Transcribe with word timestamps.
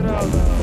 Estrada. 0.00 0.60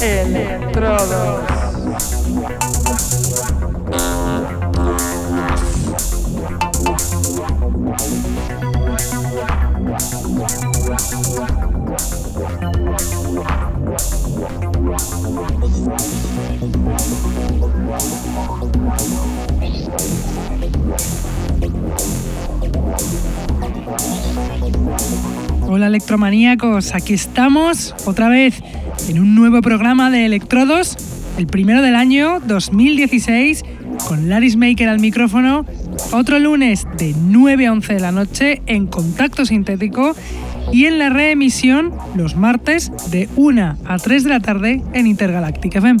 Electrodos. 0.00 1.48
Electromaníacos, 26.08 26.94
aquí 26.94 27.12
estamos 27.12 27.94
otra 28.06 28.30
vez 28.30 28.62
en 29.10 29.20
un 29.20 29.34
nuevo 29.34 29.60
programa 29.60 30.10
de 30.10 30.24
Electrodos, 30.24 30.96
el 31.36 31.46
primero 31.46 31.82
del 31.82 31.94
año 31.94 32.40
2016, 32.40 33.62
con 34.06 34.30
Laris 34.30 34.56
Maker 34.56 34.88
al 34.88 35.00
micrófono. 35.00 35.66
Otro 36.12 36.38
lunes 36.38 36.86
de 36.96 37.14
9 37.14 37.66
a 37.66 37.72
11 37.72 37.92
de 37.92 38.00
la 38.00 38.10
noche 38.10 38.62
en 38.64 38.86
Contacto 38.86 39.44
Sintético 39.44 40.16
y 40.72 40.86
en 40.86 40.98
la 40.98 41.10
reemisión 41.10 41.92
los 42.14 42.36
martes 42.36 42.90
de 43.10 43.28
1 43.36 43.76
a 43.84 43.98
3 43.98 44.24
de 44.24 44.30
la 44.30 44.40
tarde 44.40 44.82
en 44.94 45.06
Intergalactic 45.06 45.74
FM. 45.74 46.00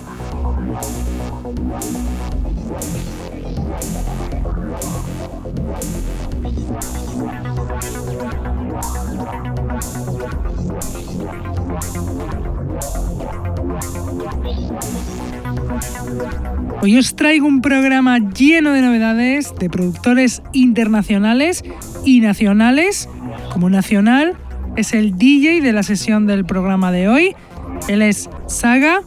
Hoy 16.83 16.97
os 16.97 17.15
traigo 17.15 17.45
un 17.45 17.61
programa 17.61 18.17
lleno 18.17 18.71
de 18.71 18.81
novedades 18.81 19.53
de 19.53 19.69
productores 19.69 20.41
internacionales 20.51 21.63
y 22.05 22.21
nacionales. 22.21 23.07
Como 23.53 23.69
nacional, 23.69 24.35
es 24.75 24.93
el 24.93 25.15
DJ 25.15 25.61
de 25.61 25.73
la 25.73 25.83
sesión 25.83 26.25
del 26.25 26.43
programa 26.43 26.91
de 26.91 27.07
hoy. 27.07 27.35
Él 27.87 28.01
es 28.01 28.31
Saga 28.47 29.01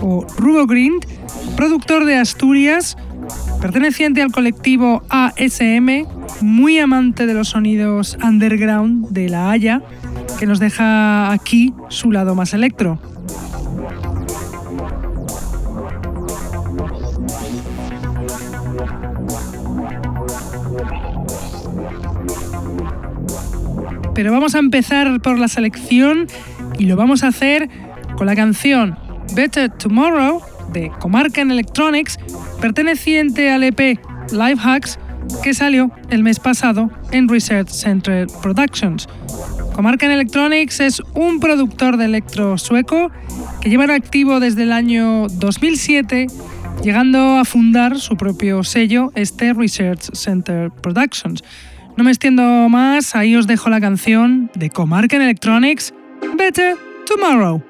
o 0.00 0.26
Rubo 0.38 0.66
Grind, 0.66 1.04
productor 1.54 2.06
de 2.06 2.16
Asturias, 2.16 2.96
perteneciente 3.60 4.22
al 4.22 4.32
colectivo 4.32 5.02
ASM, 5.10 6.06
muy 6.40 6.78
amante 6.78 7.26
de 7.26 7.34
los 7.34 7.48
sonidos 7.48 8.16
underground 8.24 9.06
de 9.10 9.28
La 9.28 9.50
Haya, 9.50 9.82
que 10.38 10.46
nos 10.46 10.60
deja 10.60 11.30
aquí 11.30 11.74
su 11.90 12.10
lado 12.10 12.34
más 12.34 12.54
electro. 12.54 12.98
Pero 24.18 24.32
vamos 24.32 24.56
a 24.56 24.58
empezar 24.58 25.20
por 25.20 25.38
la 25.38 25.46
selección 25.46 26.26
y 26.76 26.86
lo 26.86 26.96
vamos 26.96 27.22
a 27.22 27.28
hacer 27.28 27.70
con 28.16 28.26
la 28.26 28.34
canción 28.34 28.98
Better 29.36 29.70
Tomorrow 29.70 30.42
de 30.72 30.90
Comarcan 30.98 31.52
Electronics, 31.52 32.18
perteneciente 32.60 33.48
al 33.48 33.62
EP 33.62 33.78
Live 34.32 34.58
Hacks 34.60 34.98
que 35.44 35.54
salió 35.54 35.92
el 36.10 36.24
mes 36.24 36.40
pasado 36.40 36.90
en 37.12 37.28
Research 37.28 37.68
Center 37.68 38.26
Productions. 38.42 39.08
Comarcan 39.72 40.10
Electronics 40.10 40.80
es 40.80 41.00
un 41.14 41.38
productor 41.38 41.96
de 41.96 42.06
electro 42.06 42.58
sueco 42.58 43.12
que 43.60 43.70
lleva 43.70 43.84
en 43.84 43.92
activo 43.92 44.40
desde 44.40 44.64
el 44.64 44.72
año 44.72 45.28
2007, 45.28 46.26
llegando 46.82 47.38
a 47.38 47.44
fundar 47.44 48.00
su 48.00 48.16
propio 48.16 48.64
sello, 48.64 49.12
este 49.14 49.52
Research 49.52 50.10
Center 50.12 50.72
Productions. 50.72 51.44
No 51.98 52.04
me 52.04 52.12
extiendo 52.12 52.68
más, 52.68 53.16
ahí 53.16 53.34
os 53.34 53.48
dejo 53.48 53.70
la 53.70 53.80
canción 53.80 54.52
de 54.54 54.70
Comarca 54.70 55.16
Electronics, 55.16 55.92
Better 56.36 56.76
Tomorrow. 57.04 57.67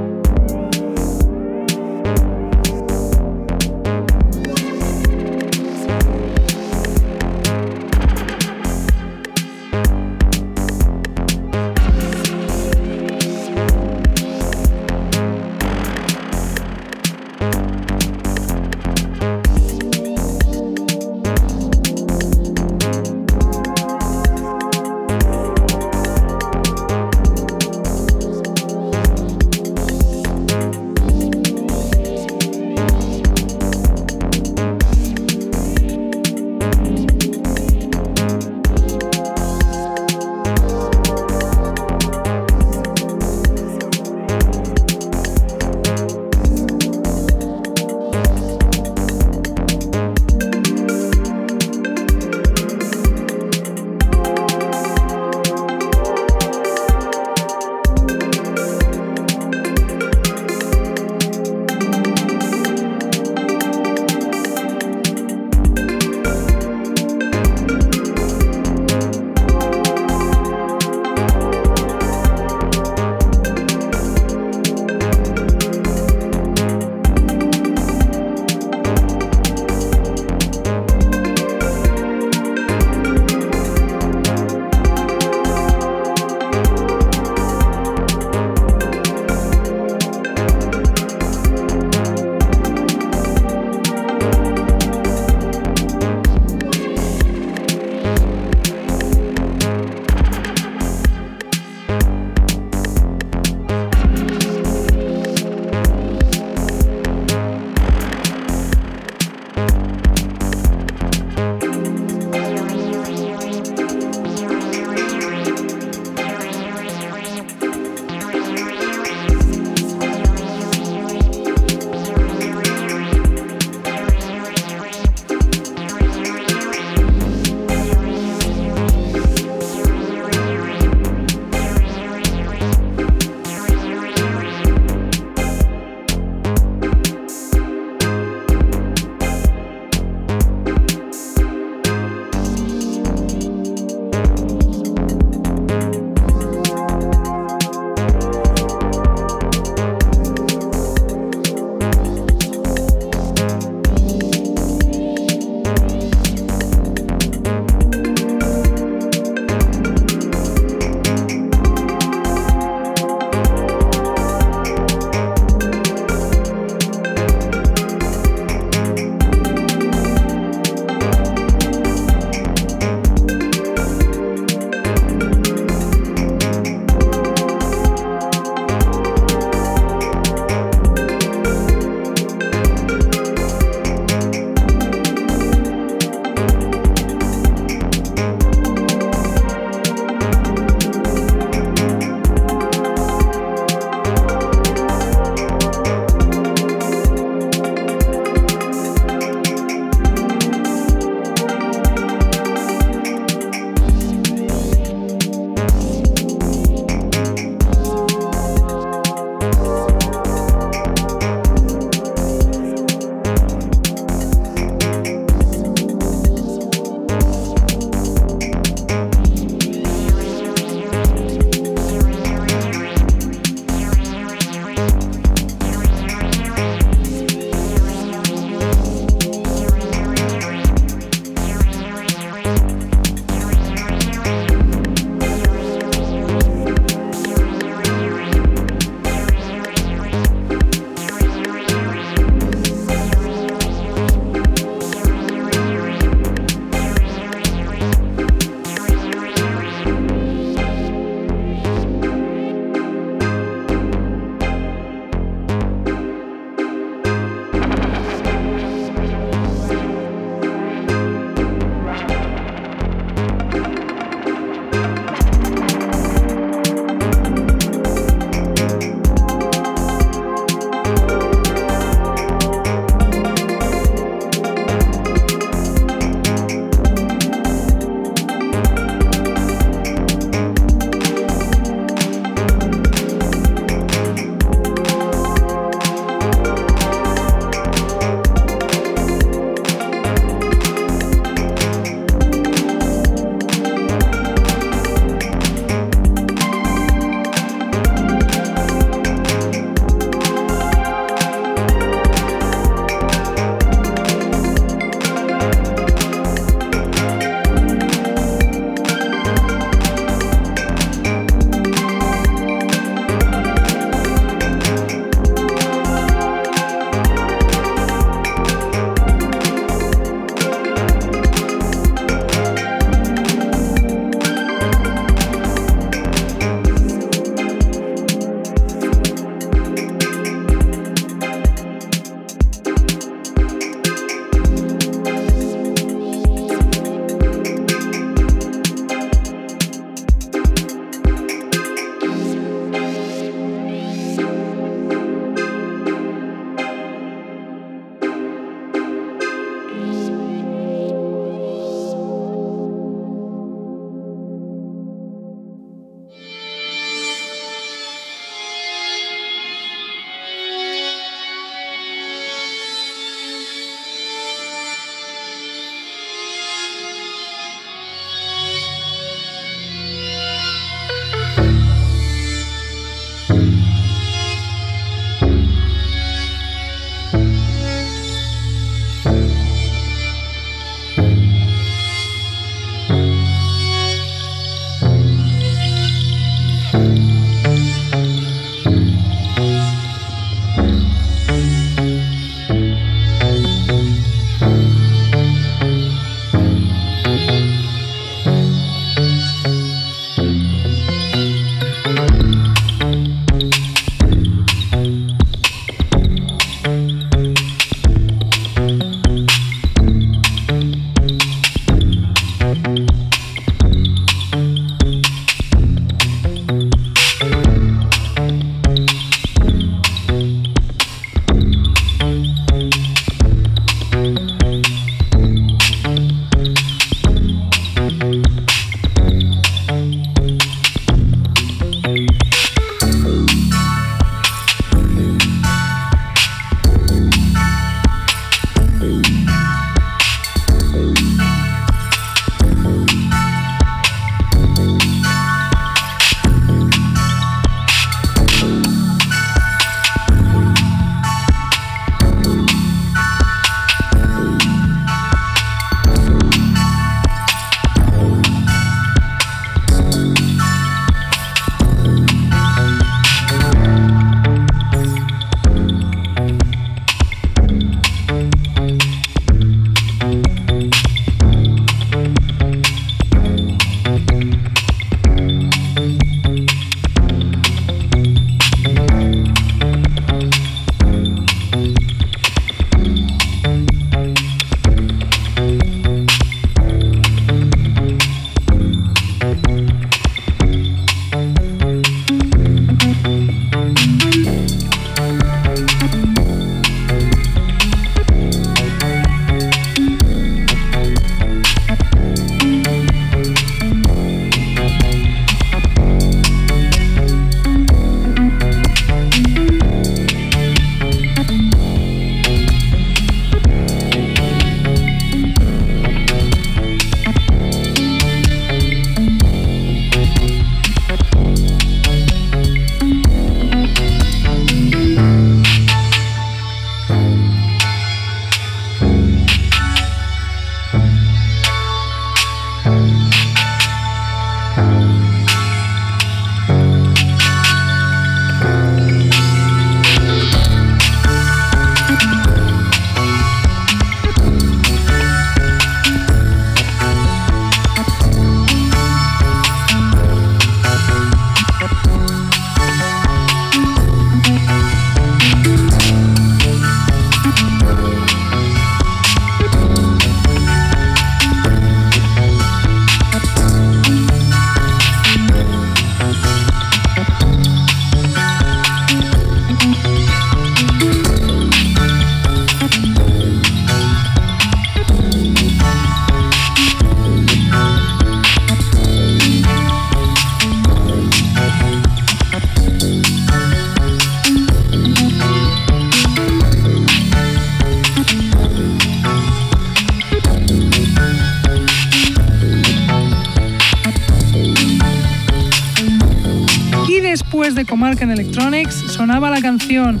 Comarcan 597.78 598.10
Electronics 598.10 598.74
sonaba 598.74 599.30
la 599.30 599.40
canción 599.40 600.00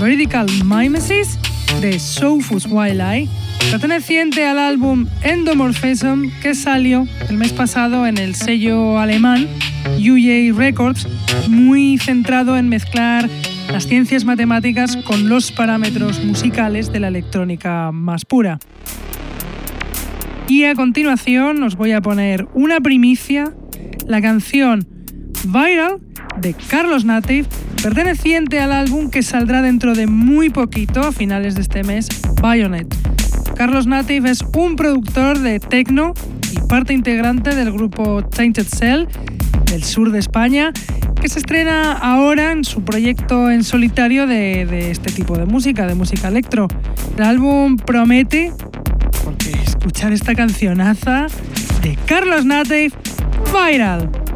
Veridical 0.00 0.48
Mimesis 0.64 1.38
de 1.80 1.96
Sophus 1.96 2.66
Wildlife, 2.68 3.30
perteneciente 3.70 4.44
al 4.44 4.58
álbum 4.58 5.06
Endomorphism 5.22 6.24
que 6.42 6.56
salió 6.56 7.06
el 7.28 7.36
mes 7.36 7.52
pasado 7.52 8.04
en 8.04 8.18
el 8.18 8.34
sello 8.34 8.98
alemán 8.98 9.46
UJ 9.96 10.58
Records, 10.58 11.06
muy 11.48 11.98
centrado 11.98 12.56
en 12.56 12.68
mezclar 12.68 13.30
las 13.70 13.86
ciencias 13.86 14.24
matemáticas 14.24 14.96
con 14.96 15.28
los 15.28 15.52
parámetros 15.52 16.24
musicales 16.24 16.90
de 16.90 16.98
la 16.98 17.06
electrónica 17.06 17.92
más 17.92 18.24
pura. 18.24 18.58
Y 20.48 20.64
a 20.64 20.74
continuación 20.74 21.62
os 21.62 21.76
voy 21.76 21.92
a 21.92 22.00
poner 22.00 22.48
una 22.54 22.80
primicia, 22.80 23.54
la 24.08 24.20
canción 24.20 24.97
Viral 25.44 26.00
de 26.40 26.54
Carlos 26.54 27.04
Native, 27.04 27.46
perteneciente 27.82 28.60
al 28.60 28.72
álbum 28.72 29.10
que 29.10 29.22
saldrá 29.22 29.62
dentro 29.62 29.94
de 29.94 30.06
muy 30.06 30.50
poquito, 30.50 31.00
a 31.00 31.12
finales 31.12 31.54
de 31.54 31.62
este 31.62 31.82
mes, 31.82 32.08
Bayonet. 32.40 32.86
Carlos 33.56 33.86
Native 33.86 34.30
es 34.30 34.42
un 34.54 34.76
productor 34.76 35.38
de 35.40 35.58
techno 35.60 36.14
y 36.52 36.60
parte 36.68 36.92
integrante 36.92 37.54
del 37.54 37.72
grupo 37.72 38.22
Tainted 38.24 38.66
Cell 38.66 39.06
del 39.70 39.84
sur 39.84 40.10
de 40.12 40.18
España, 40.18 40.72
que 41.20 41.28
se 41.28 41.40
estrena 41.40 41.92
ahora 41.92 42.52
en 42.52 42.64
su 42.64 42.82
proyecto 42.82 43.50
en 43.50 43.64
solitario 43.64 44.26
de, 44.26 44.90
este 44.90 45.10
tipo 45.12 45.36
de 45.36 45.44
música, 45.44 45.86
de 45.86 45.94
música 45.94 46.28
electro. 46.28 46.68
El 47.16 47.24
álbum 47.24 47.76
promete 47.76 48.52
porque 49.24 49.50
escuchar 49.66 50.12
esta 50.12 50.34
cancionaza 50.34 51.26
de 51.82 51.98
Carlos 52.06 52.44
Native, 52.44 52.92
Viral. 53.52 54.27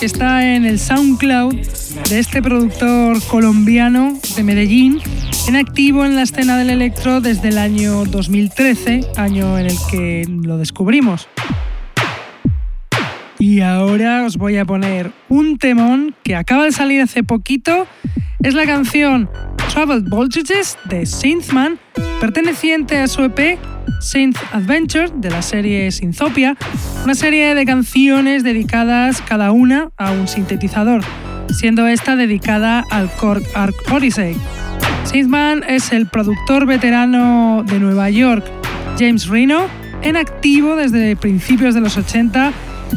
Que 0.00 0.06
está 0.06 0.56
en 0.56 0.64
el 0.64 0.80
SoundCloud 0.80 1.54
de 2.10 2.18
este 2.18 2.42
productor 2.42 3.22
colombiano 3.28 4.18
de 4.34 4.42
Medellín, 4.42 5.00
en 5.46 5.54
activo 5.54 6.04
en 6.04 6.16
la 6.16 6.22
escena 6.22 6.56
del 6.58 6.70
electro 6.70 7.20
desde 7.20 7.50
el 7.50 7.58
año 7.58 8.04
2013, 8.04 9.06
año 9.16 9.56
en 9.58 9.66
el 9.66 9.76
que 9.88 10.24
lo 10.28 10.58
descubrimos. 10.58 11.28
Y 13.38 13.60
ahora 13.60 14.24
os 14.24 14.36
voy 14.36 14.56
a 14.56 14.64
poner 14.64 15.12
un 15.28 15.58
temón 15.58 16.16
que 16.24 16.34
acaba 16.34 16.64
de 16.64 16.72
salir 16.72 17.00
hace 17.00 17.22
poquito. 17.22 17.86
Es 18.42 18.54
la 18.54 18.66
canción 18.66 19.30
Travel 19.72 20.02
Voltages 20.02 20.76
de 20.86 21.06
Synthman, 21.06 21.78
perteneciente 22.20 22.98
a 22.98 23.06
su 23.06 23.22
EP 23.22 23.58
Synth 24.00 24.38
Adventure 24.52 25.08
de 25.14 25.30
la 25.30 25.40
serie 25.40 25.92
Synthopia, 25.92 26.56
una 27.04 27.14
serie 27.14 27.54
de 27.54 27.64
canciones 27.66 28.44
dedicadas 28.44 29.20
cada 29.22 29.50
una 29.50 29.90
a 29.96 30.12
un 30.12 30.28
sintetizador, 30.28 31.02
siendo 31.50 31.86
esta 31.88 32.14
dedicada 32.14 32.84
al 32.90 33.10
Korg 33.12 33.42
Arc 33.54 33.74
Odyssey. 33.92 34.36
Synthman 35.04 35.64
es 35.68 35.92
el 35.92 36.06
productor 36.06 36.66
veterano 36.66 37.64
de 37.66 37.80
Nueva 37.80 38.08
York, 38.10 38.44
James 38.98 39.26
Reno, 39.26 39.66
en 40.02 40.16
activo 40.16 40.76
desde 40.76 41.16
principios 41.16 41.74
de 41.74 41.80
los 41.80 41.96
80 41.96 42.52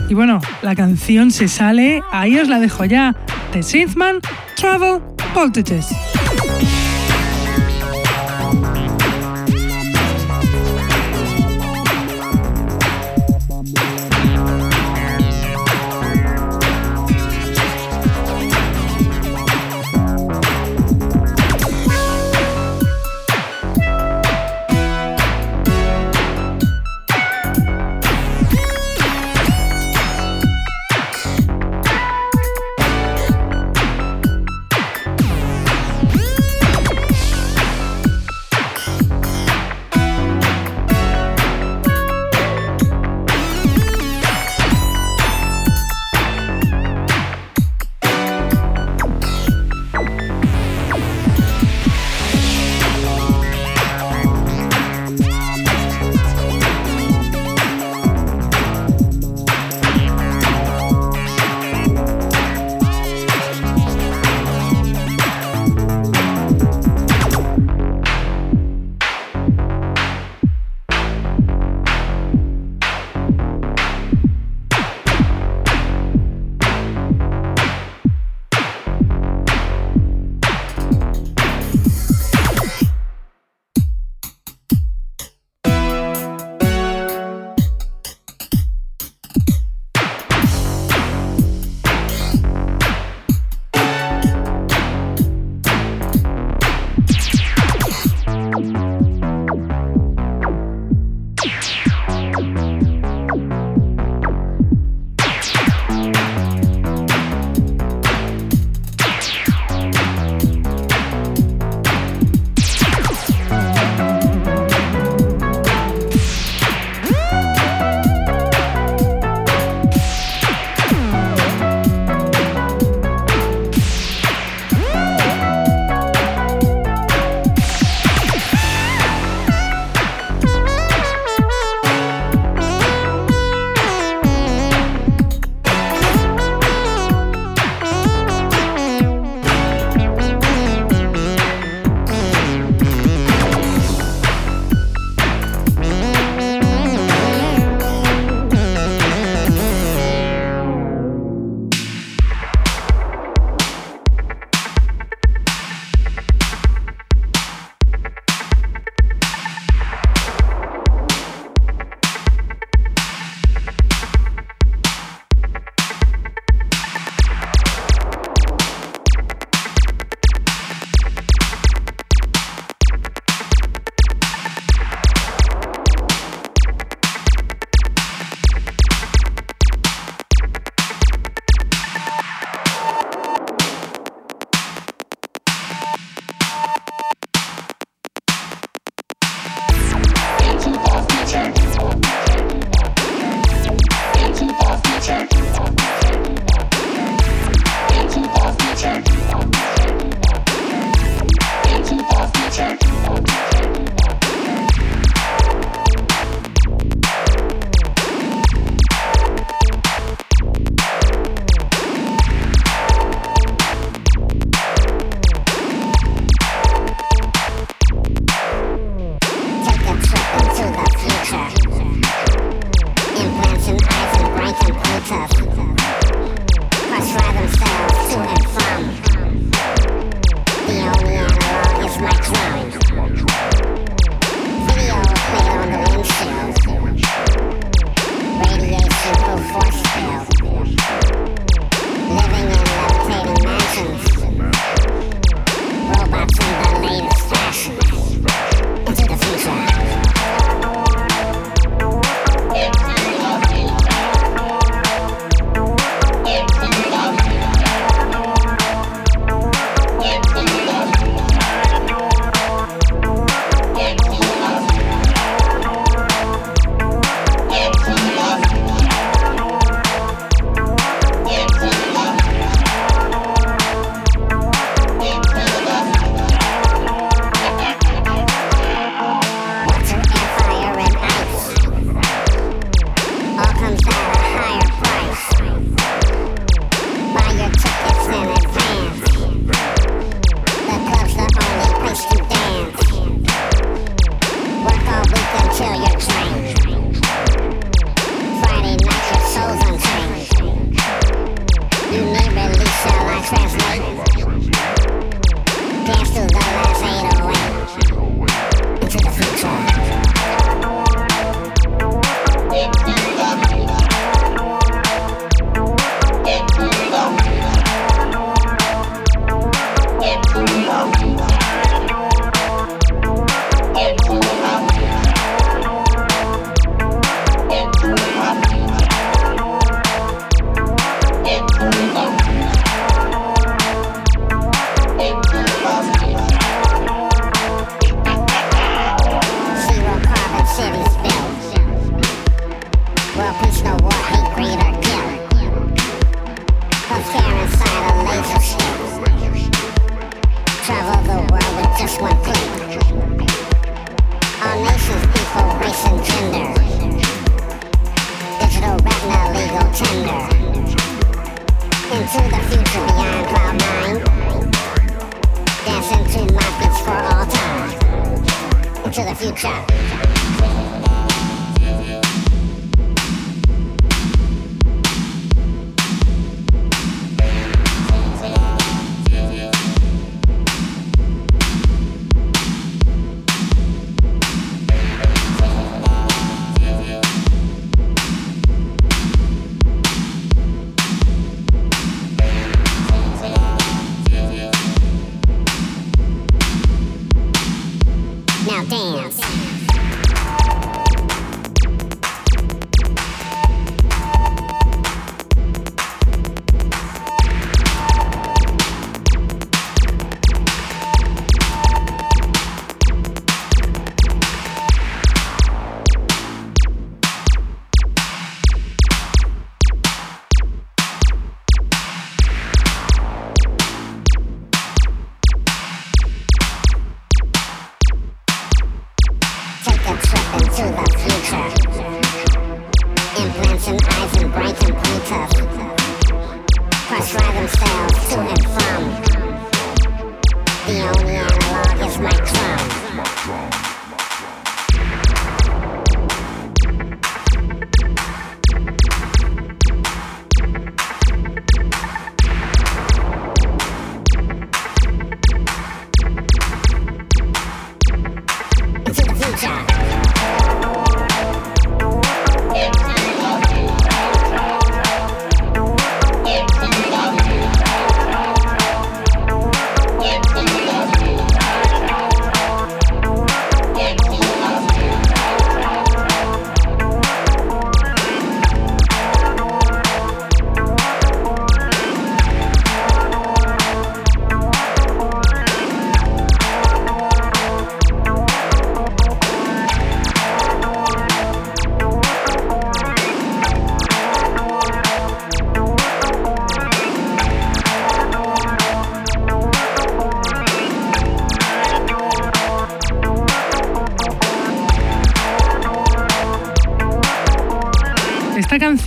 y 0.10 0.14
bueno, 0.14 0.40
la 0.62 0.76
canción 0.76 1.32
se 1.32 1.48
sale, 1.48 2.02
ahí 2.12 2.38
os 2.38 2.48
la 2.48 2.60
dejo 2.60 2.86
ya, 2.86 3.16
de 3.54 3.64
Synthman 3.64 4.20
Travel 4.56 5.02
Voltages. 5.34 5.88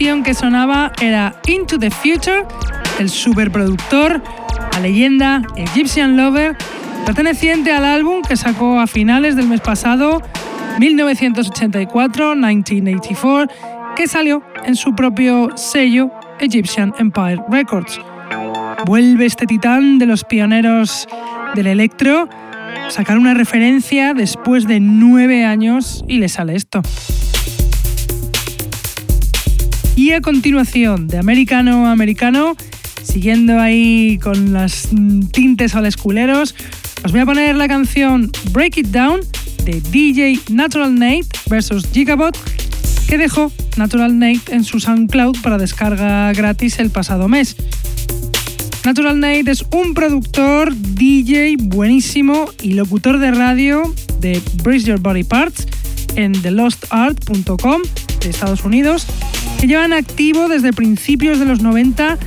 Que 0.09 0.33
sonaba 0.33 0.91
era 1.03 1.35
Into 1.47 1.79
the 1.79 1.91
Future, 1.91 2.47
el 2.99 3.11
superproductor, 3.11 4.23
la 4.73 4.81
leyenda 4.81 5.43
Egyptian 5.55 6.17
Lover, 6.17 6.57
perteneciente 7.05 7.73
al 7.73 7.85
álbum 7.85 8.23
que 8.23 8.35
sacó 8.35 8.81
a 8.81 8.87
finales 8.87 9.37
del 9.37 9.49
mes 9.49 9.61
pasado, 9.61 10.23
1984-1984, 10.79 13.51
que 13.95 14.09
salió 14.09 14.43
en 14.65 14.77
su 14.77 14.95
propio 14.95 15.55
sello 15.59 16.11
Egyptian 16.41 16.95
Empire 16.99 17.43
Records. 17.51 18.01
Vuelve 18.87 19.27
este 19.27 19.45
titán 19.45 19.99
de 19.99 20.07
los 20.07 20.25
pioneros 20.25 21.07
del 21.55 21.67
electro, 21.67 22.31
sacar 22.89 23.19
una 23.19 23.35
referencia 23.35 24.15
después 24.15 24.67
de 24.67 24.81
nueve 24.81 25.45
años 25.45 26.03
y 26.09 26.17
le 26.17 26.31
sale 26.31 26.57
esto. 26.57 26.81
Y 29.99 30.13
a 30.13 30.21
continuación, 30.21 31.09
de 31.09 31.19
americano 31.19 31.89
a 31.89 31.91
americano, 31.91 32.57
siguiendo 33.03 33.59
ahí 33.59 34.17
con 34.23 34.53
las 34.53 34.91
tintes 35.33 35.75
a 35.75 35.83
culeros, 36.01 36.55
os 37.05 37.11
voy 37.11 37.23
a 37.23 37.27
poner 37.27 37.57
la 37.57 37.67
canción 37.67 38.31
Break 38.53 38.79
It 38.79 38.87
Down 38.91 39.23
de 39.65 39.81
DJ 39.81 40.39
Natural 40.51 40.95
Nate 40.95 41.27
versus 41.51 41.89
Gigabot, 41.93 42.39
que 43.09 43.19
dejó 43.19 43.51
Natural 43.77 44.17
Nate 44.17 44.55
en 44.55 44.63
su 44.63 44.79
SoundCloud 44.79 45.41
para 45.43 45.59
descarga 45.59 46.33
gratis 46.33 46.79
el 46.79 46.91
pasado 46.91 47.27
mes. 47.27 47.57
Natural 48.85 49.19
Nate 49.19 49.51
es 49.51 49.65
un 49.73 49.95
productor, 49.95 50.77
DJ 50.77 51.57
buenísimo 51.59 52.49
y 52.63 52.75
locutor 52.75 53.19
de 53.19 53.33
radio 53.33 53.93
de 54.21 54.41
Brace 54.63 54.85
Your 54.85 55.01
Body 55.01 55.25
Parts 55.25 55.67
en 56.15 56.41
thelostart.com 56.41 57.83
de 58.21 58.31
Estados 58.31 58.65
Unidos 58.65 59.09
que 59.59 59.67
llevan 59.67 59.93
activo 59.93 60.49
desde 60.49 60.73
principios 60.73 61.39
de 61.39 61.45
los 61.45 61.61
90. 61.61 62.19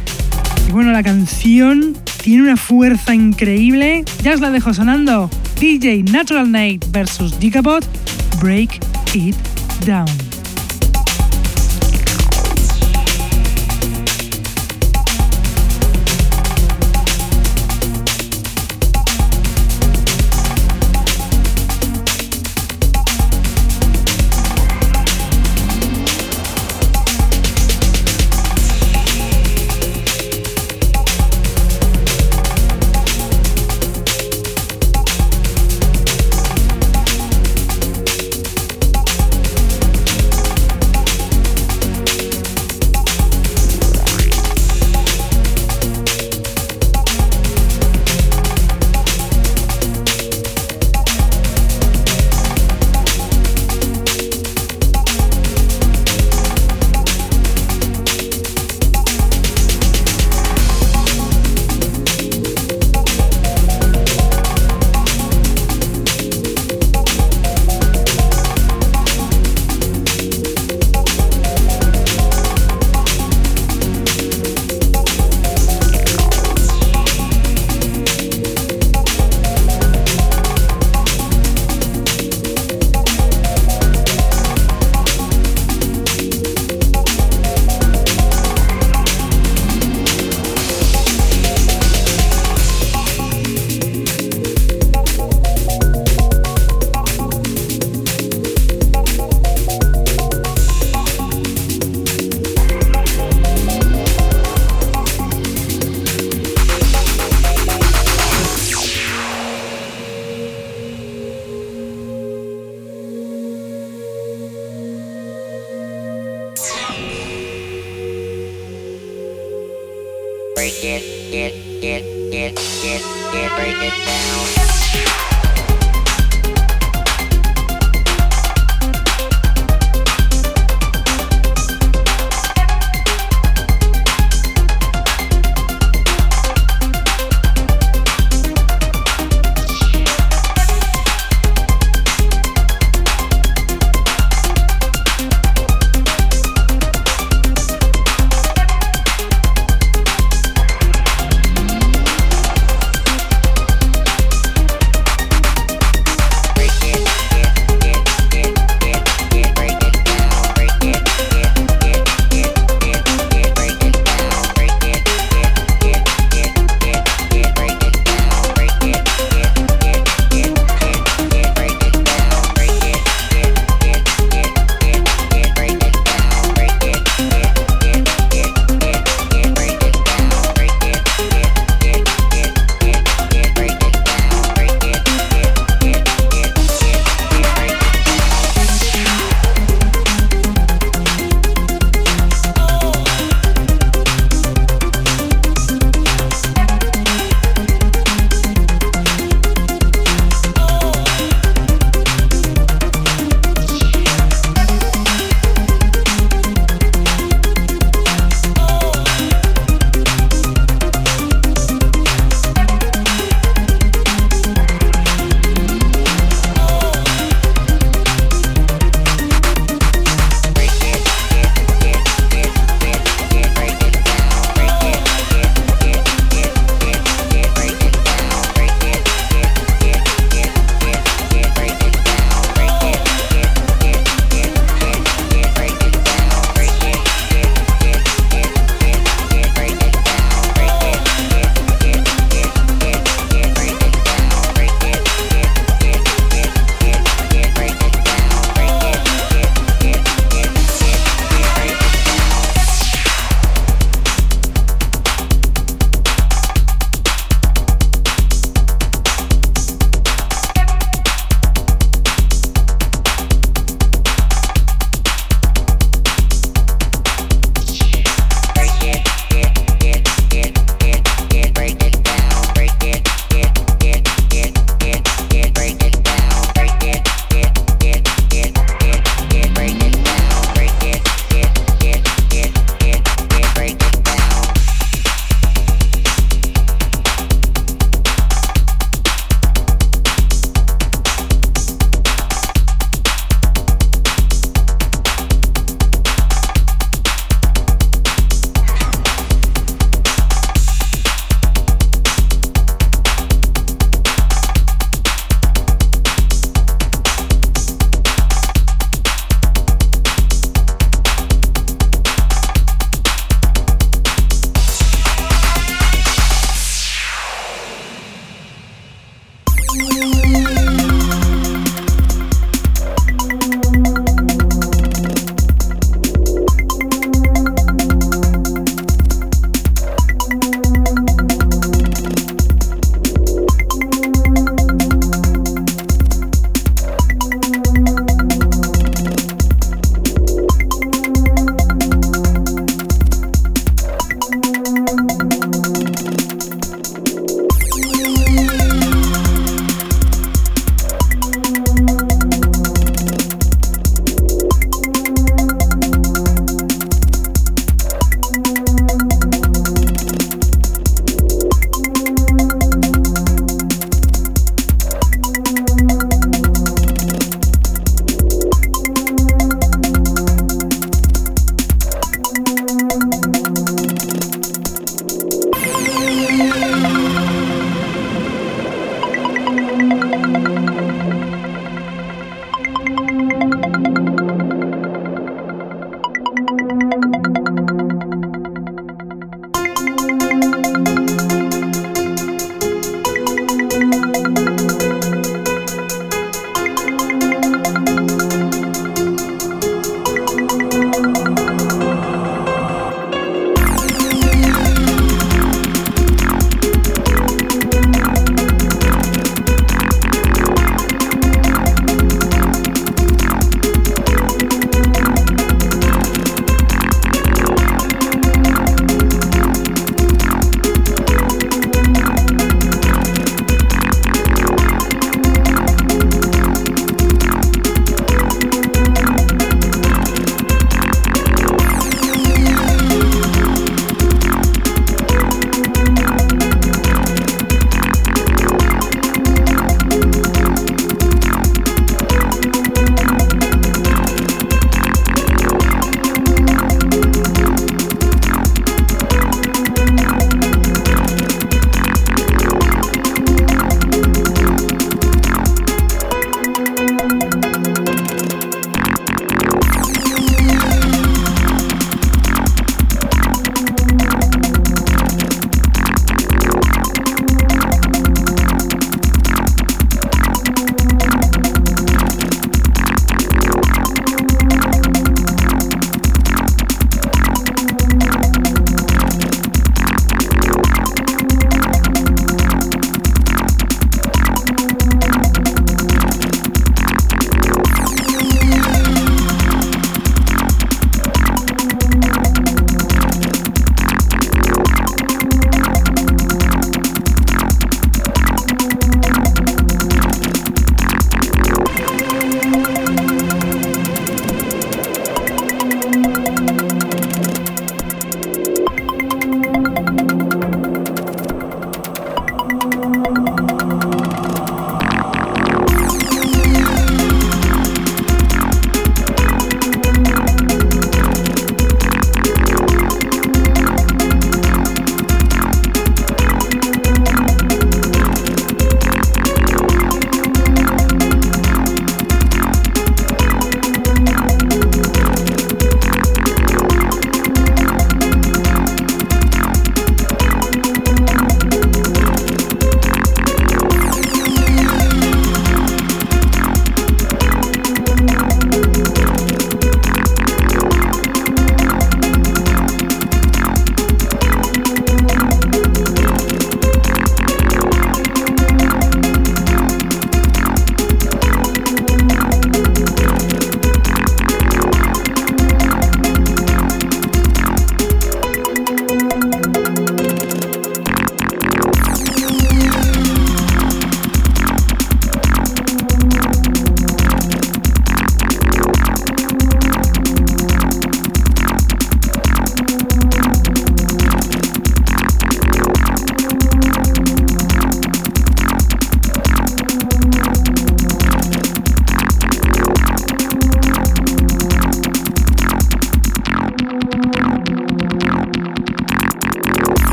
Y 0.68 0.72
bueno, 0.72 0.92
la 0.92 1.04
canción 1.04 1.96
tiene 2.24 2.44
una 2.44 2.58
fuerza 2.58 3.16
increíble. 3.16 4.04
Ya 4.22 4.34
os 4.34 4.42
la 4.42 4.52
dejo 4.52 4.74
sonando. 4.74 5.30
DJ 5.60 6.04
Natural 6.04 6.52
Night 6.52 6.86
versus 6.92 7.36
Gigabot, 7.40 7.86
Break 8.40 8.80
It 9.14 9.36
Down. 9.86 10.31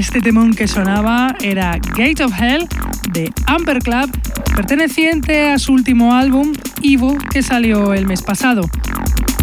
Este 0.00 0.20
temón 0.20 0.54
que 0.54 0.66
sonaba 0.66 1.36
era 1.42 1.78
Gate 1.96 2.24
of 2.24 2.32
Hell 2.40 2.66
de 3.12 3.30
Amper 3.46 3.80
Club, 3.80 4.10
perteneciente 4.56 5.50
a 5.50 5.58
su 5.58 5.72
último 5.72 6.14
álbum, 6.14 6.52
Evo, 6.82 7.16
que 7.30 7.42
salió 7.42 7.92
el 7.92 8.06
mes 8.06 8.22
pasado. 8.22 8.62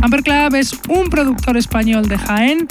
Amper 0.02 0.24
Club 0.24 0.56
es 0.56 0.80
un 0.90 1.10
productor 1.10 1.58
español 1.58 2.08
de 2.08 2.18
Jaén 2.18 2.68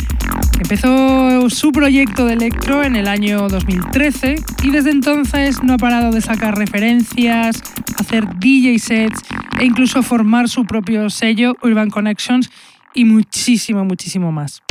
Empezó 0.60 1.48
su 1.50 1.70
proyecto 1.70 2.24
de 2.24 2.32
electro 2.32 2.82
en 2.82 2.96
el 2.96 3.06
año 3.06 3.48
2013 3.48 4.36
y 4.64 4.70
desde 4.70 4.90
entonces 4.90 5.62
no 5.62 5.74
ha 5.74 5.78
parado 5.78 6.10
de 6.10 6.20
sacar 6.22 6.56
referencias, 6.56 7.62
hacer 7.98 8.26
DJ 8.38 8.78
sets 8.78 9.20
e 9.60 9.64
incluso 9.64 10.02
formar 10.02 10.48
su 10.48 10.64
propio 10.64 11.10
sello 11.10 11.54
Urban 11.62 11.90
Connections 11.90 12.50
y 12.94 13.04
muchísimo, 13.04 13.84
muchísimo 13.84 14.32
más. 14.32 14.62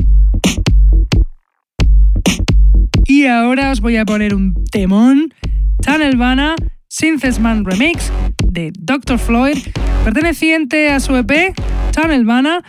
Y 3.08 3.28
ahora 3.28 3.72
os 3.72 3.82
voy 3.82 3.98
a 3.98 4.06
poner 4.06 4.34
un 4.34 4.56
temón, 4.72 5.34
Tunnelvana 5.82 6.56
Synthesman 6.88 7.64
Remix 7.64 8.12
de 8.44 8.72
Dr. 8.80 9.20
Floyd, 9.20 9.58
perteneciente 10.04 10.90
a 10.90 11.00
su 11.00 11.16
EP 11.16 11.54
Tunnelvana 11.92 12.64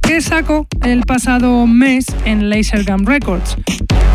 que 0.00 0.20
sacó 0.20 0.66
el 0.82 1.02
pasado 1.02 1.66
mes 1.66 2.06
en 2.24 2.48
Lasergun 2.48 3.04
Records. 3.04 3.56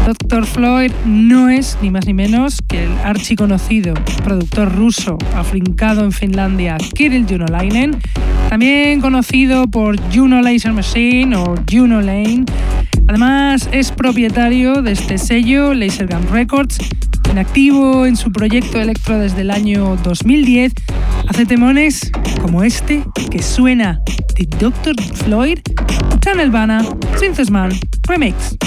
Dr. 0.06 0.46
Floyd 0.46 0.92
no 1.06 1.50
es 1.50 1.78
ni 1.82 1.92
más 1.92 2.08
ni 2.08 2.14
menos 2.14 2.60
que 2.68 2.86
el 2.86 2.92
archiconocido 3.04 3.94
productor 4.24 4.74
ruso 4.74 5.18
afincado 5.36 6.04
en 6.04 6.12
Finlandia 6.12 6.78
Kirill 6.96 7.26
Junolainen, 7.28 8.00
también 8.50 9.02
conocido 9.02 9.68
por 9.68 10.00
Juno 10.14 10.42
Laser 10.42 10.74
Machine 10.74 11.36
o 11.36 11.56
Juno 11.70 12.02
Lane. 12.02 12.46
Además 13.08 13.70
es 13.72 13.92
propietario 13.92 14.82
de 14.82 14.92
este 14.92 15.18
sello 15.18 15.74
Lasergun 15.74 16.28
Records, 16.30 16.78
en 17.30 17.38
activo 17.38 18.06
en 18.06 18.16
su 18.16 18.32
proyecto 18.32 18.80
electro 18.80 19.18
desde 19.18 19.42
el 19.42 19.52
año 19.52 19.98
2010, 20.04 20.74
hace 21.28 21.46
temones 21.46 22.12
como 22.42 22.64
este 22.64 23.04
que 23.32 23.42
suena 23.42 24.02
de 24.36 24.46
Dr. 24.60 24.96
Floyd, 25.14 25.60
Channel 26.20 26.52
Bana, 26.52 26.86
Synthesman, 27.18 27.72
Remix. 28.08 28.58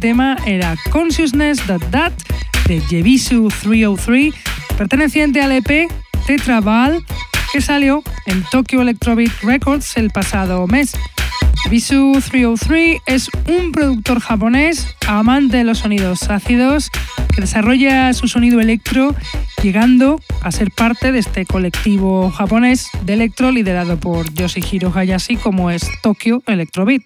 Tema 0.00 0.36
era 0.46 0.76
Consciousness 0.90 1.60
That 1.66 1.82
That 1.90 2.12
de 2.66 2.80
Jebisu 2.80 3.48
303, 3.48 4.34
perteneciente 4.78 5.42
al 5.42 5.52
EP 5.52 5.88
Tetraval 6.26 7.04
que 7.52 7.60
salió 7.60 8.02
en 8.26 8.42
Tokyo 8.50 8.80
Electrobeat 8.80 9.30
Records 9.42 9.96
el 9.96 10.10
pasado 10.10 10.66
mes. 10.66 10.94
Bisu 11.68 12.12
303 12.12 13.00
es 13.06 13.28
un 13.46 13.72
productor 13.72 14.20
japonés 14.20 14.86
amante 15.06 15.58
de 15.58 15.64
los 15.64 15.78
sonidos 15.78 16.30
ácidos 16.30 16.90
que 17.34 17.42
desarrolla 17.42 18.12
su 18.14 18.26
sonido 18.26 18.60
electro 18.60 19.14
llegando 19.62 20.18
a 20.42 20.50
ser 20.50 20.70
parte 20.70 21.12
de 21.12 21.18
este 21.18 21.44
colectivo 21.44 22.30
japonés 22.30 22.88
de 23.04 23.12
electro 23.12 23.50
liderado 23.50 23.98
por 24.00 24.32
Yoshihiro 24.32 24.90
Hayashi 24.94 25.36
como 25.36 25.70
es 25.70 25.86
Tokyo 26.02 26.42
Electrobeat. 26.46 27.02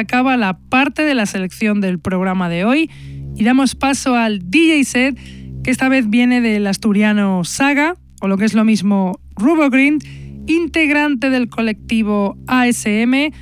Acaba 0.00 0.36
la 0.36 0.58
parte 0.58 1.02
de 1.02 1.14
la 1.14 1.26
selección 1.26 1.80
del 1.80 1.98
programa 1.98 2.48
de 2.48 2.64
hoy 2.64 2.90
y 3.36 3.44
damos 3.44 3.74
paso 3.74 4.16
al 4.16 4.50
DJ 4.50 4.84
set, 4.84 5.18
que 5.62 5.70
esta 5.70 5.88
vez 5.88 6.10
viene 6.10 6.40
del 6.40 6.66
asturiano 6.66 7.44
Saga, 7.44 7.94
o 8.20 8.28
lo 8.28 8.36
que 8.36 8.44
es 8.44 8.54
lo 8.54 8.64
mismo 8.64 9.20
Rubo 9.36 9.70
Green, 9.70 9.98
integrante 10.46 11.30
del 11.30 11.48
colectivo 11.48 12.36
ASM. 12.46 13.32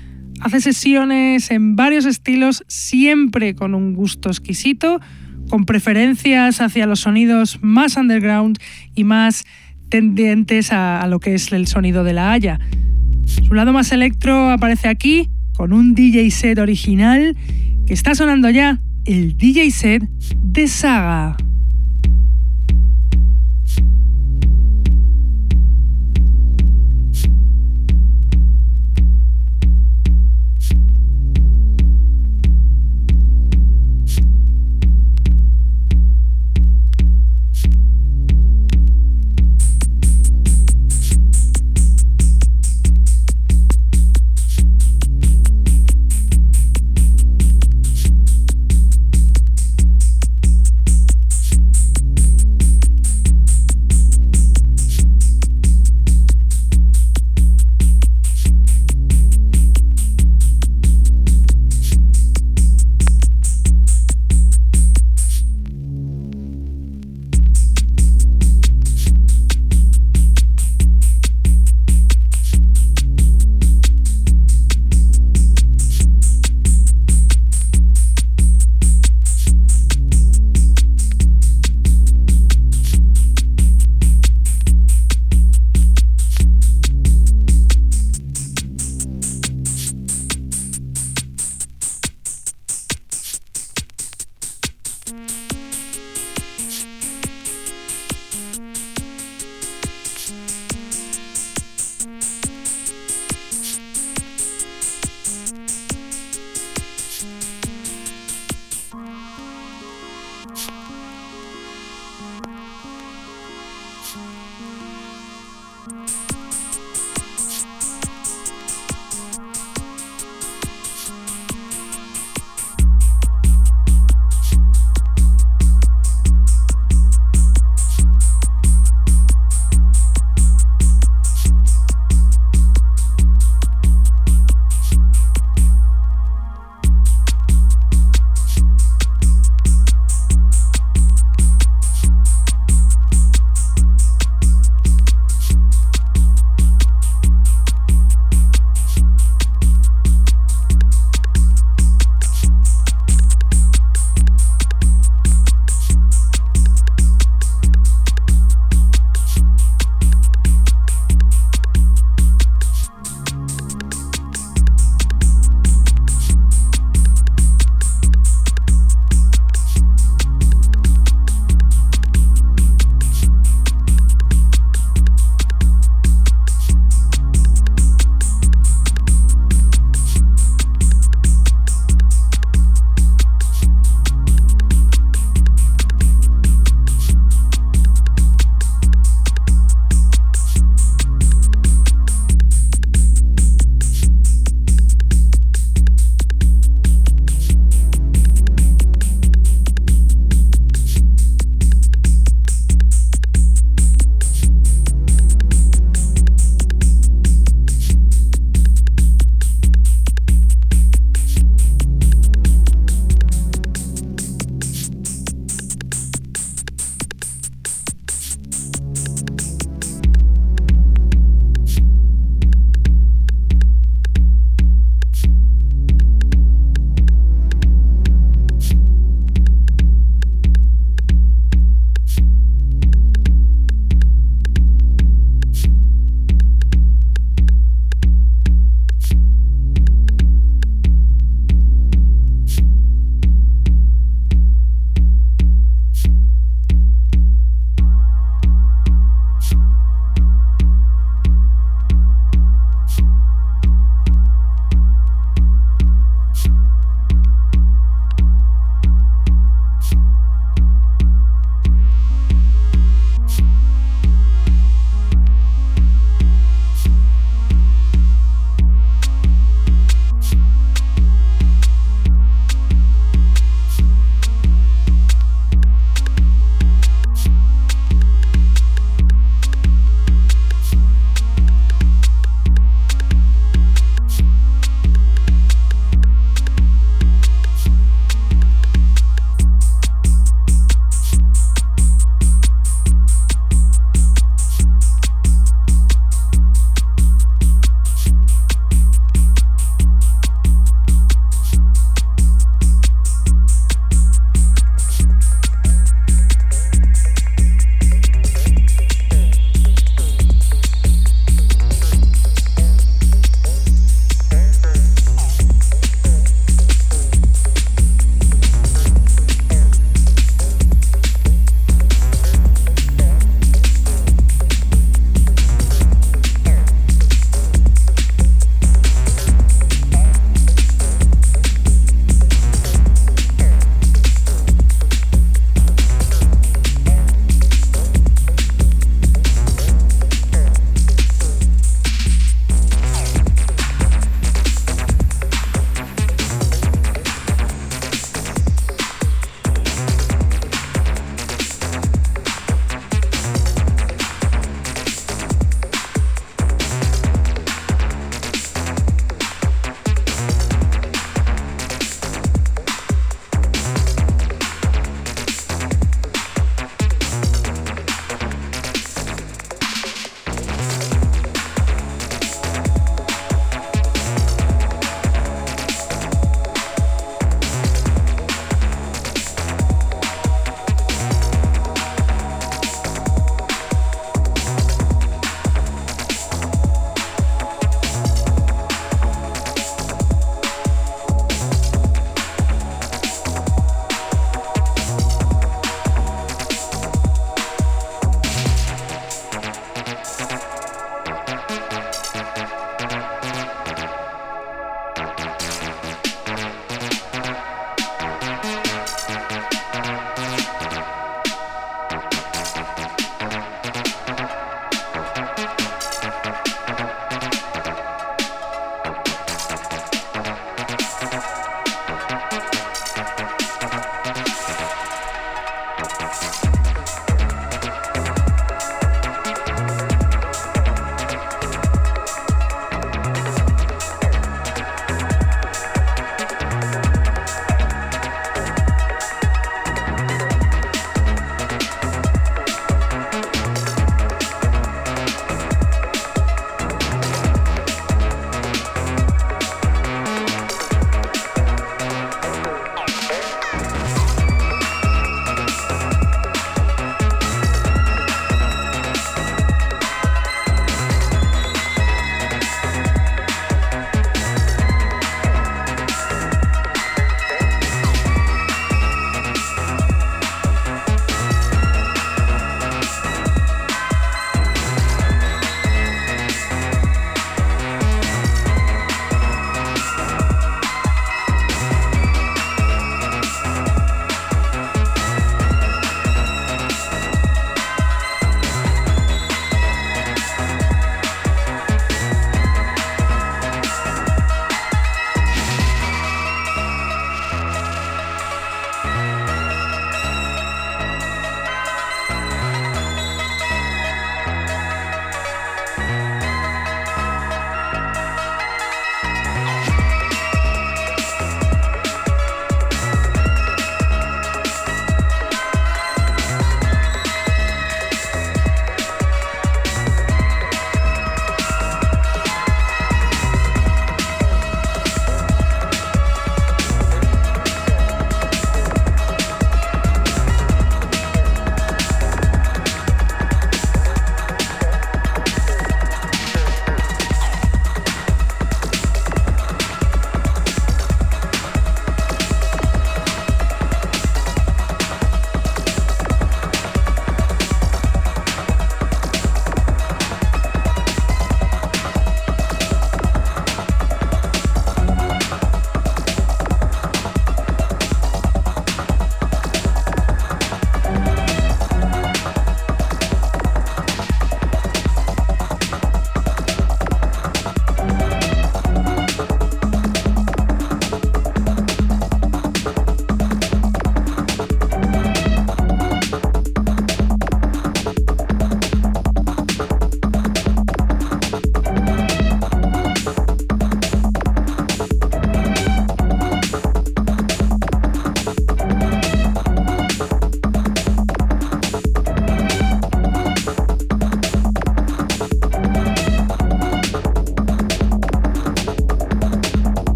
Hace 0.41 0.61
sesiones 0.61 1.51
en 1.51 1.75
varios 1.75 2.05
estilos, 2.05 2.65
siempre 2.69 3.55
con 3.55 3.75
un 3.75 3.95
gusto 3.95 4.29
exquisito, 4.29 5.01
con 5.49 5.65
preferencias 5.65 6.61
hacia 6.61 6.87
los 6.87 7.01
sonidos 7.01 7.59
más 7.63 7.97
underground 7.97 8.59
y 8.95 9.05
más 9.05 9.45
tendientes 9.89 10.73
a, 10.73 11.01
a 11.01 11.07
lo 11.09 11.19
que 11.19 11.35
es 11.35 11.51
el 11.53 11.67
sonido 11.67 12.05
de 12.05 12.13
la 12.13 12.31
Haya. 12.31 12.61
Su 13.25 13.55
lado 13.55 13.73
más 13.73 13.91
electro 13.93 14.51
aparece 14.51 14.89
aquí, 14.89 15.29
con 15.59 15.73
un 15.73 15.93
DJ 15.93 16.31
set 16.31 16.57
original 16.61 17.37
que 17.85 17.93
está 17.93 18.15
sonando 18.15 18.49
ya, 18.49 18.81
el 19.07 19.37
DJ 19.37 19.73
set 19.73 20.09
de 20.37 20.69
Saga. 20.69 21.37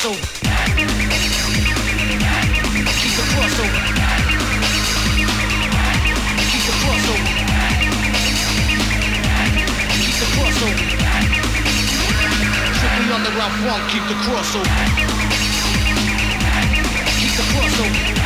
Keep 0.00 0.08
the 0.08 0.16
crossover. 3.20 3.80
Keep 6.48 6.64
the. 6.64 7.20
Keep 10.00 10.16
the 10.16 10.26
crossover. 10.32 10.80
Triple 12.80 13.12
underground 13.12 13.54
funk, 13.60 13.82
keep 13.90 14.04
the 14.08 14.16
crossover. 14.24 14.72
Keep 17.20 17.32
the 17.36 17.44
crossover. 17.52 18.19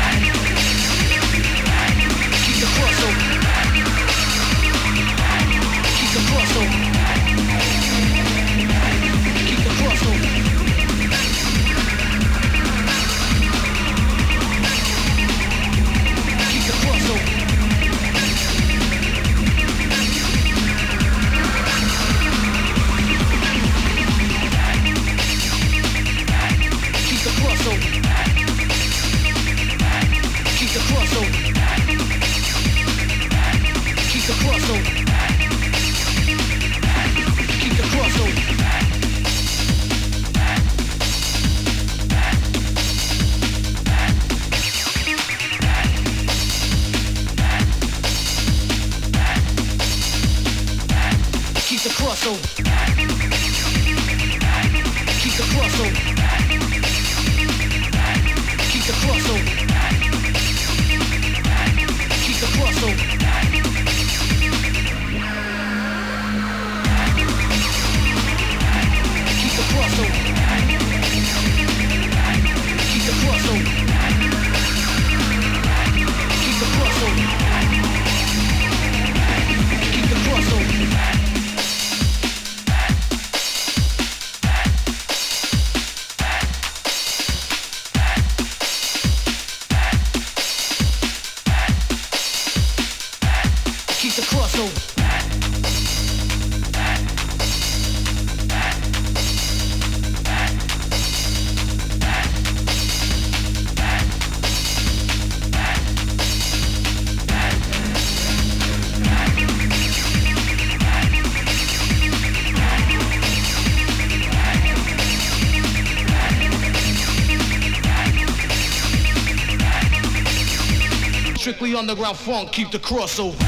underground 121.91 122.17
funk, 122.17 122.51
keep 122.51 122.71
the 122.71 122.79
crossover. 122.79 123.39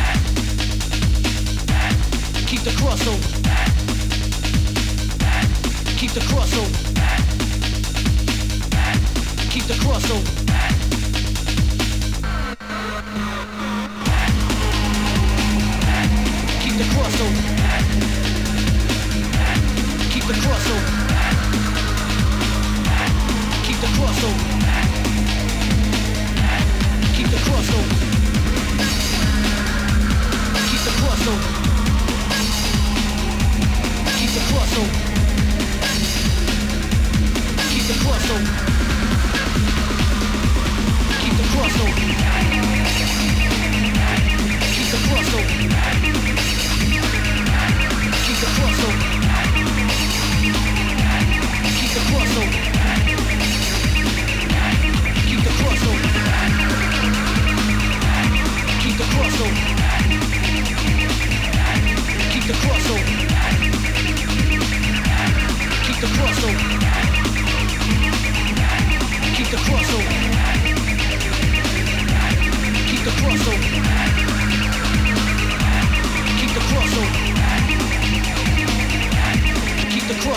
Keep 2.46 2.60
the 2.60 2.70
crossover. 2.72 3.32
Keep 5.96 6.10
the 6.10 6.20
crossover. 6.20 6.70
Keep 9.50 9.64
the 9.64 9.74
crossover. 9.74 10.35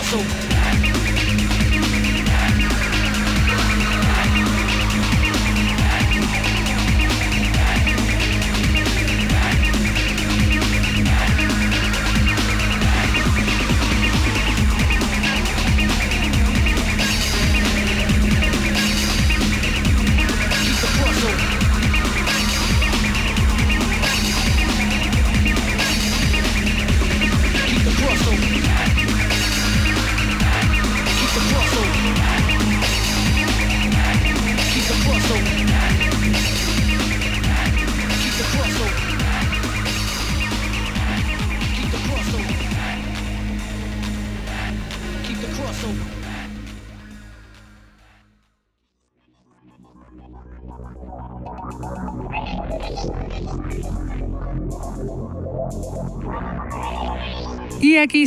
so 0.10 0.48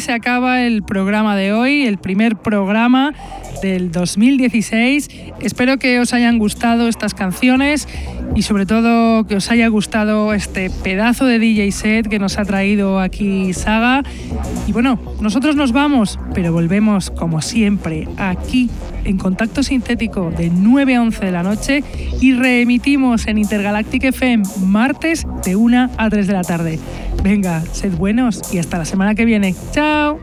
se 0.02 0.12
acaba 0.12 0.62
el 0.62 0.82
programa 0.82 1.36
de 1.36 1.52
hoy, 1.52 1.82
el 1.82 1.96
primer 1.96 2.34
programa 2.34 3.14
del 3.62 3.92
2016. 3.92 5.08
Espero 5.40 5.78
que 5.78 6.00
os 6.00 6.12
hayan 6.12 6.40
gustado 6.40 6.88
estas 6.88 7.14
canciones 7.14 7.86
y 8.34 8.42
sobre 8.42 8.66
todo 8.66 9.24
que 9.28 9.36
os 9.36 9.48
haya 9.52 9.68
gustado 9.68 10.34
este 10.34 10.70
pedazo 10.70 11.24
de 11.24 11.38
DJ 11.38 11.70
set 11.70 12.08
que 12.08 12.18
nos 12.18 12.36
ha 12.36 12.44
traído 12.44 12.98
aquí 12.98 13.52
Saga. 13.52 14.02
Y 14.66 14.72
bueno, 14.72 14.98
nosotros 15.20 15.54
nos 15.54 15.70
vamos, 15.70 16.18
pero 16.34 16.52
volvemos 16.52 17.12
como 17.12 17.40
siempre 17.40 18.08
aquí 18.16 18.70
en 19.04 19.18
Contacto 19.18 19.62
Sintético 19.62 20.32
de 20.32 20.50
9 20.50 20.96
a 20.96 21.02
11 21.02 21.26
de 21.26 21.32
la 21.32 21.44
noche 21.44 21.84
y 22.20 22.32
reemitimos 22.32 23.28
en 23.28 23.38
Intergalactic 23.38 24.02
FM 24.02 24.42
martes 24.66 25.24
de 25.44 25.54
1 25.54 25.90
a 25.96 26.10
3 26.10 26.26
de 26.26 26.32
la 26.32 26.42
tarde. 26.42 26.80
Venga, 27.22 27.62
sed 27.72 27.92
buenos 27.96 28.52
y 28.52 28.58
hasta 28.58 28.78
la 28.78 28.84
semana 28.84 29.14
que 29.14 29.24
viene. 29.24 29.54
¡Chao! 29.72 30.18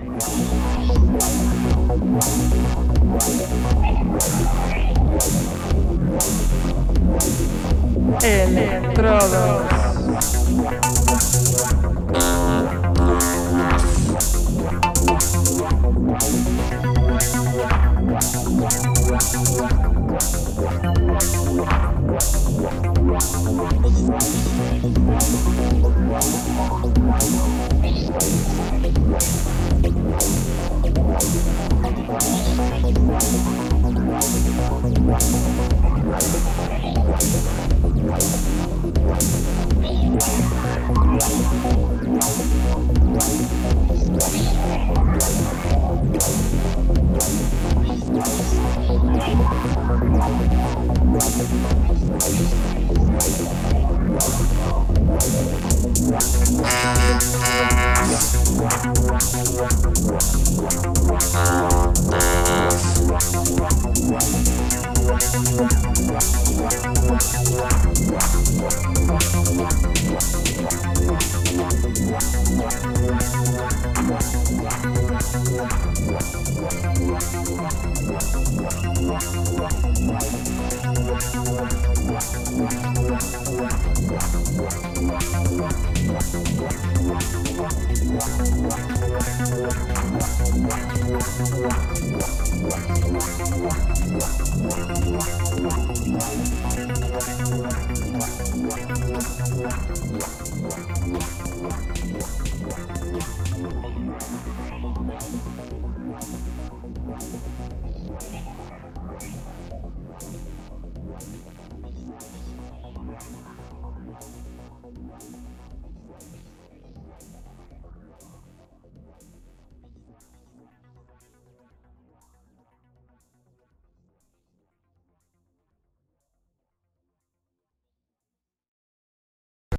Electrodos. 8.22 9.69